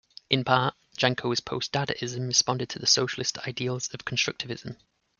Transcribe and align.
In 0.31 0.43
part, 0.43 0.73
Janco's 0.97 1.41
post-Dadaism 1.41 2.25
responded 2.25 2.69
to 2.69 2.79
the 2.79 2.87
socialist 2.87 3.37
ideals 3.47 3.87
of 3.93 4.03
Constructivism. 4.03 4.77